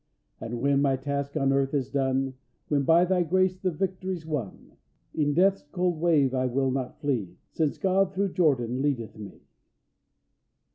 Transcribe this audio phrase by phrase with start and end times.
[0.39, 2.33] "And when my task on earth is done,
[2.69, 4.75] When by Thy grace the victory's won,
[5.15, 9.43] E'en death's cold wave I will not flee, Since God through Jordan leadeth me."